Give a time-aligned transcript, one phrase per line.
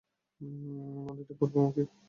[0.97, 1.83] মন্দিরটি পূর্বমুখী।